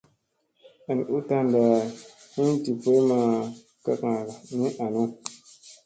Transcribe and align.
An 0.89 0.99
u 1.15 1.17
tanda 1.29 1.63
hin 2.33 2.49
di 2.63 2.71
boy 2.81 3.01
ma 3.09 3.19
kakŋa 3.83 4.13
ha 4.15 4.55
ni 4.61 4.69
any. 4.85 4.99